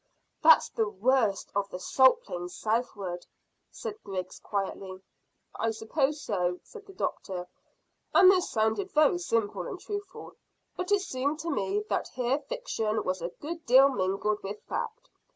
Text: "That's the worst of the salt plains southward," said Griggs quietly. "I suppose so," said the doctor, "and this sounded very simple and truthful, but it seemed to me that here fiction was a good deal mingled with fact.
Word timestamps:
"That's 0.41 0.69
the 0.69 0.89
worst 0.89 1.51
of 1.53 1.69
the 1.69 1.79
salt 1.79 2.23
plains 2.23 2.55
southward," 2.55 3.27
said 3.69 4.01
Griggs 4.03 4.39
quietly. 4.39 5.03
"I 5.53 5.69
suppose 5.69 6.19
so," 6.23 6.59
said 6.63 6.87
the 6.87 6.93
doctor, 6.93 7.47
"and 8.11 8.31
this 8.31 8.49
sounded 8.49 8.91
very 8.91 9.19
simple 9.19 9.67
and 9.67 9.79
truthful, 9.79 10.35
but 10.75 10.91
it 10.91 11.01
seemed 11.01 11.37
to 11.41 11.51
me 11.51 11.83
that 11.87 12.07
here 12.07 12.39
fiction 12.39 13.03
was 13.03 13.21
a 13.21 13.29
good 13.29 13.63
deal 13.67 13.89
mingled 13.89 14.41
with 14.41 14.63
fact. 14.63 15.07